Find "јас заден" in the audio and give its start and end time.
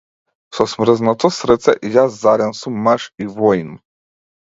1.99-2.59